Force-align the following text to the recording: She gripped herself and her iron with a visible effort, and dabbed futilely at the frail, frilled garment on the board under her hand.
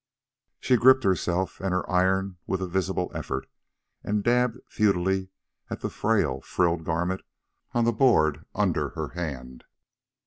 She 0.59 0.77
gripped 0.77 1.03
herself 1.03 1.59
and 1.61 1.73
her 1.75 1.87
iron 1.87 2.37
with 2.47 2.59
a 2.59 2.65
visible 2.67 3.11
effort, 3.13 3.45
and 4.03 4.23
dabbed 4.23 4.57
futilely 4.67 5.29
at 5.69 5.81
the 5.81 5.91
frail, 5.91 6.41
frilled 6.41 6.83
garment 6.83 7.21
on 7.73 7.85
the 7.85 7.93
board 7.93 8.43
under 8.55 8.89
her 8.97 9.09
hand. 9.09 9.63